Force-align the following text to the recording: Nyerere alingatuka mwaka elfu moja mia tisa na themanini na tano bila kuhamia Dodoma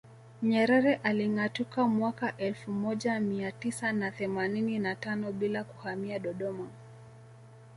Nyerere 0.43 0.95
alingatuka 0.95 1.87
mwaka 1.87 2.37
elfu 2.37 2.71
moja 2.71 3.19
mia 3.19 3.51
tisa 3.51 3.91
na 3.93 4.11
themanini 4.11 4.79
na 4.79 4.95
tano 4.95 5.31
bila 5.31 5.63
kuhamia 5.63 6.19
Dodoma 6.19 6.67